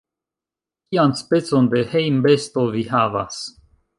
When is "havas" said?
2.95-3.41